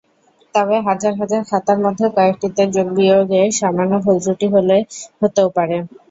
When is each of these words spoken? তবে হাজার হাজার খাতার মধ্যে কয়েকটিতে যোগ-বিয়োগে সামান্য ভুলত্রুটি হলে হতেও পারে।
তবে 0.55 0.75
হাজার 0.87 1.13
হাজার 1.19 1.41
খাতার 1.49 1.79
মধ্যে 1.85 2.05
কয়েকটিতে 2.15 2.63
যোগ-বিয়োগে 2.75 3.41
সামান্য 3.59 3.93
ভুলত্রুটি 4.05 4.47
হলে 4.55 4.77
হতেও 5.21 5.47
পারে। 5.57 5.77